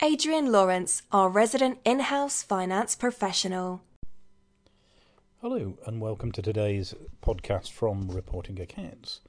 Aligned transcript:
Adrian 0.00 0.52
Lawrence, 0.52 1.02
our 1.10 1.28
resident 1.28 1.80
in 1.84 1.98
house 1.98 2.44
finance 2.44 2.94
professional. 2.94 3.82
Hello, 5.40 5.76
and 5.86 6.00
welcome 6.00 6.30
to 6.32 6.40
today's 6.40 6.94
podcast 7.20 7.72
from 7.72 8.08
Reporting 8.08 8.60
Accounts. 8.60 9.20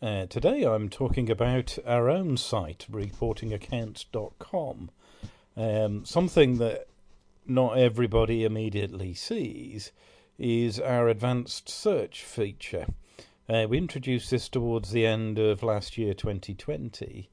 Uh, 0.00 0.24
today 0.24 0.62
I'm 0.62 0.88
talking 0.88 1.30
about 1.30 1.76
our 1.86 2.08
own 2.08 2.38
site, 2.38 2.86
reportingaccounts.com. 2.90 4.90
Um, 5.58 6.06
something 6.06 6.56
that 6.56 6.86
not 7.46 7.76
everybody 7.76 8.44
immediately 8.44 9.12
sees 9.12 9.92
is 10.38 10.80
our 10.80 11.08
advanced 11.08 11.68
search 11.68 12.24
feature. 12.24 12.86
Uh, 13.46 13.66
we 13.68 13.76
introduced 13.76 14.30
this 14.30 14.48
towards 14.48 14.90
the 14.90 15.04
end 15.04 15.38
of 15.38 15.62
last 15.62 15.98
year, 15.98 16.14
2020, 16.14 17.28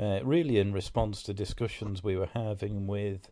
uh, 0.00 0.20
really 0.22 0.58
in 0.58 0.72
response 0.72 1.22
to 1.22 1.34
discussions 1.34 2.02
we 2.02 2.16
were 2.16 2.30
having 2.34 2.86
with 2.86 3.28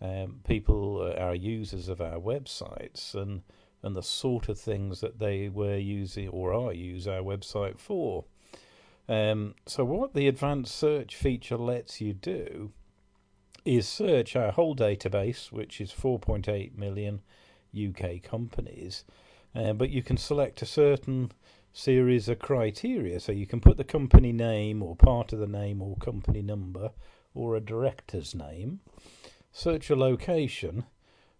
um, 0.00 0.40
people, 0.46 1.00
uh, 1.00 1.20
our 1.20 1.34
users 1.34 1.88
of 1.88 2.00
our 2.00 2.18
websites, 2.18 3.14
and 3.14 3.42
and 3.82 3.96
the 3.96 4.02
sort 4.02 4.48
of 4.48 4.58
things 4.58 5.00
that 5.00 5.18
they 5.18 5.48
were 5.48 5.76
using 5.76 6.28
or 6.28 6.54
are 6.54 6.72
use 6.72 7.08
our 7.08 7.20
website 7.20 7.78
for. 7.78 8.24
Um, 9.08 9.54
so, 9.66 9.84
what 9.84 10.14
the 10.14 10.28
advanced 10.28 10.74
search 10.74 11.16
feature 11.16 11.56
lets 11.56 12.00
you 12.00 12.12
do 12.12 12.72
is 13.64 13.88
search 13.88 14.36
our 14.36 14.52
whole 14.52 14.76
database, 14.76 15.50
which 15.50 15.80
is 15.80 15.92
4.8 15.92 16.76
million 16.76 17.20
UK 17.76 18.22
companies, 18.22 19.04
uh, 19.54 19.72
but 19.72 19.90
you 19.90 20.02
can 20.02 20.16
select 20.16 20.62
a 20.62 20.66
certain 20.66 21.32
series 21.72 22.28
of 22.28 22.38
criteria. 22.38 23.20
So 23.20 23.32
you 23.32 23.46
can 23.46 23.60
put 23.60 23.76
the 23.76 23.84
company 23.84 24.32
name 24.32 24.82
or 24.82 24.96
part 24.96 25.32
of 25.32 25.38
the 25.38 25.46
name 25.46 25.80
or 25.80 25.96
company 25.96 26.42
number 26.42 26.90
or 27.34 27.56
a 27.56 27.60
director's 27.60 28.34
name, 28.34 28.80
search 29.52 29.90
a 29.90 29.96
location, 29.96 30.84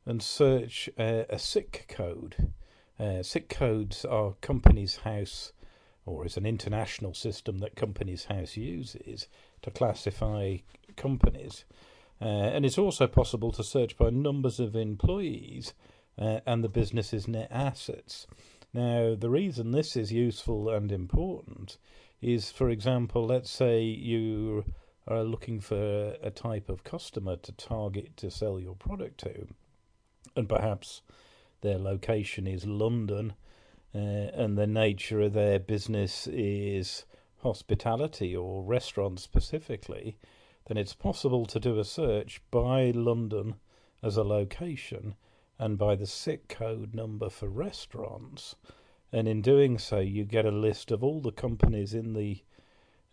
and 0.06 0.22
search 0.22 0.88
uh, 0.98 1.24
a 1.28 1.38
SIC 1.38 1.86
code. 1.88 2.52
Uh, 2.98 3.22
SIC 3.22 3.48
codes 3.48 4.04
are 4.04 4.34
Companies 4.40 4.96
House, 4.98 5.52
or 6.04 6.26
is 6.26 6.36
an 6.36 6.46
international 6.46 7.14
system 7.14 7.58
that 7.58 7.76
Companies 7.76 8.24
House 8.24 8.56
uses 8.56 9.28
to 9.62 9.70
classify 9.70 10.56
companies. 10.96 11.64
Uh, 12.20 12.24
and 12.24 12.64
it's 12.64 12.78
also 12.78 13.06
possible 13.06 13.52
to 13.52 13.64
search 13.64 13.96
by 13.96 14.10
numbers 14.10 14.60
of 14.60 14.76
employees 14.76 15.74
uh, 16.18 16.40
and 16.46 16.62
the 16.62 16.68
business's 16.68 17.26
net 17.26 17.48
assets. 17.50 18.26
Now, 18.74 19.14
the 19.14 19.28
reason 19.28 19.70
this 19.70 19.96
is 19.96 20.12
useful 20.12 20.70
and 20.70 20.90
important 20.90 21.76
is, 22.22 22.50
for 22.50 22.70
example, 22.70 23.26
let's 23.26 23.50
say 23.50 23.82
you 23.82 24.64
are 25.06 25.24
looking 25.24 25.60
for 25.60 26.16
a 26.22 26.30
type 26.30 26.70
of 26.70 26.84
customer 26.84 27.36
to 27.36 27.52
target 27.52 28.16
to 28.16 28.30
sell 28.30 28.58
your 28.58 28.74
product 28.76 29.18
to, 29.20 29.48
and 30.36 30.48
perhaps 30.48 31.02
their 31.60 31.78
location 31.78 32.46
is 32.46 32.64
London, 32.64 33.34
uh, 33.94 33.98
and 33.98 34.56
the 34.56 34.66
nature 34.66 35.20
of 35.20 35.34
their 35.34 35.58
business 35.58 36.26
is 36.26 37.04
hospitality 37.42 38.34
or 38.34 38.62
restaurant 38.62 39.20
specifically, 39.20 40.16
then 40.66 40.78
it's 40.78 40.94
possible 40.94 41.44
to 41.44 41.60
do 41.60 41.78
a 41.78 41.84
search 41.84 42.40
by 42.50 42.90
London 42.92 43.56
as 44.02 44.16
a 44.16 44.24
location 44.24 45.14
and 45.58 45.78
by 45.78 45.94
the 45.94 46.06
SIC 46.06 46.48
code 46.48 46.94
number 46.94 47.28
for 47.28 47.48
restaurants. 47.48 48.56
And 49.12 49.28
in 49.28 49.42
doing 49.42 49.78
so, 49.78 49.98
you 50.00 50.24
get 50.24 50.46
a 50.46 50.50
list 50.50 50.90
of 50.90 51.04
all 51.04 51.20
the 51.20 51.32
companies 51.32 51.92
in 51.94 52.14
the 52.14 52.42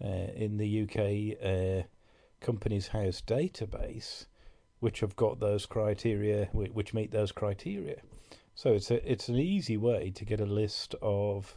uh, 0.01 0.31
in 0.33 0.57
the 0.57 0.83
UK 0.83 1.37
uh, 1.43 1.87
Companies 2.39 2.87
House 2.87 3.21
database, 3.25 4.27
which 4.79 5.01
have 5.01 5.17
got 5.17 5.41
those 5.41 5.65
criteria, 5.65 6.45
which 6.53 6.93
meet 6.93 7.11
those 7.11 7.33
criteria. 7.33 7.97
So 8.55 8.73
it's 8.73 8.91
a 8.91 9.11
it's 9.11 9.27
an 9.27 9.35
easy 9.35 9.75
way 9.75 10.11
to 10.11 10.25
get 10.25 10.39
a 10.39 10.45
list 10.45 10.95
of 11.01 11.53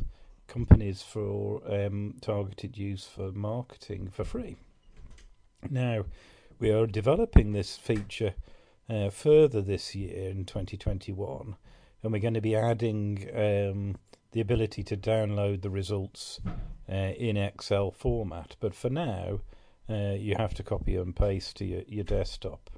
companies 0.49 1.03
for 1.03 1.63
um, 1.73 2.17
targeted 2.21 2.77
use 2.77 3.05
for 3.05 3.33
marketing 3.33 4.11
for 4.11 4.25
free. 4.25 4.57
Now, 5.71 6.05
we 6.59 6.71
are 6.71 6.87
developing 6.87 7.53
this 7.53 7.77
feature 7.77 8.35
uh, 8.89 9.11
further 9.11 9.63
this 9.63 9.95
year 9.95 10.31
in 10.31 10.45
2021, 10.45 11.57
and 12.03 12.13
we're 12.13 12.19
going 12.19 12.35
to 12.35 12.41
be 12.41 12.57
adding 12.57 13.29
um, 13.35 13.97
the 14.33 14.41
ability 14.41 14.83
to 14.83 14.97
download 14.97 15.63
the 15.63 15.71
results 15.71 16.41
uh, 16.91 16.95
in 16.95 17.37
Excel 17.37 17.91
format. 17.91 18.57
But 18.61 18.75
for 18.75 18.91
now, 18.91 19.41
uh, 19.89 20.15
you 20.15 20.35
have 20.37 20.55
to 20.55 20.63
copy 20.63 20.97
and 20.97 21.15
paste 21.15 21.57
to 21.59 21.65
your, 21.65 21.83
your 21.87 22.05
desktop. 22.05 22.71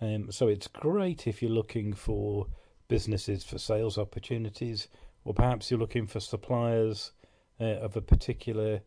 Um, 0.00 0.32
so 0.32 0.48
it's 0.48 0.66
great 0.66 1.26
if 1.26 1.42
you're 1.42 1.50
looking 1.50 1.92
for 1.92 2.46
businesses 2.88 3.44
for 3.44 3.58
sales 3.58 3.96
opportunities, 3.96 4.88
or 5.24 5.32
perhaps 5.32 5.70
you're 5.70 5.80
looking 5.80 6.06
for 6.06 6.20
suppliers 6.20 7.12
uh, 7.60 7.64
of 7.64 7.96
a 7.96 8.00
particular 8.00 8.80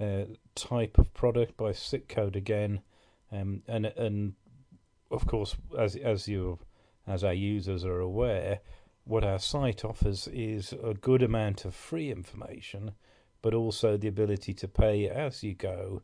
uh, 0.00 0.24
type 0.54 0.98
of 0.98 1.12
product 1.12 1.56
by 1.56 1.72
SIC 1.72 2.08
code 2.08 2.36
again, 2.36 2.80
um, 3.32 3.62
and 3.68 3.86
and 3.86 4.34
of 5.10 5.26
course, 5.26 5.56
as 5.78 5.96
as 5.96 6.28
you 6.28 6.58
as 7.06 7.24
our 7.24 7.34
users 7.34 7.84
are 7.84 8.00
aware, 8.00 8.60
what 9.04 9.24
our 9.24 9.38
site 9.38 9.84
offers 9.84 10.28
is 10.28 10.72
a 10.84 10.94
good 10.94 11.22
amount 11.22 11.64
of 11.64 11.74
free 11.74 12.10
information, 12.10 12.92
but 13.42 13.54
also 13.54 13.96
the 13.96 14.08
ability 14.08 14.54
to 14.54 14.68
pay 14.68 15.08
as 15.08 15.42
you 15.42 15.54
go 15.54 16.02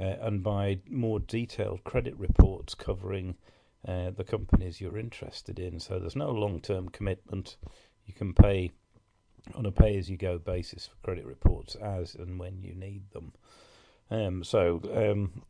uh, 0.00 0.16
and 0.20 0.42
buy 0.42 0.78
more 0.88 1.20
detailed 1.20 1.84
credit 1.84 2.16
reports 2.16 2.74
covering 2.74 3.36
uh, 3.86 4.10
the 4.10 4.24
companies 4.24 4.80
you're 4.80 4.98
interested 4.98 5.58
in. 5.58 5.78
So 5.80 5.98
there's 5.98 6.16
no 6.16 6.30
long 6.30 6.60
term 6.60 6.88
commitment. 6.88 7.56
You 8.04 8.14
can 8.14 8.34
pay 8.34 8.72
on 9.54 9.66
a 9.66 9.72
pay 9.72 9.96
as 9.96 10.10
you 10.10 10.16
go 10.16 10.38
basis 10.38 10.86
for 10.86 10.96
credit 11.04 11.24
reports 11.24 11.76
as 11.76 12.14
and 12.14 12.38
when 12.38 12.62
you 12.62 12.74
need 12.74 13.10
them. 13.10 13.32
Um, 14.10 14.44
so, 14.44 14.80
um, 14.94 15.42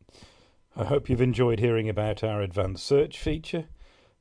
I 0.79 0.83
hope 0.83 1.09
you've 1.09 1.21
enjoyed 1.21 1.59
hearing 1.59 1.89
about 1.89 2.23
our 2.23 2.43
advanced 2.43 2.85
search 2.85 3.17
feature. 3.17 3.65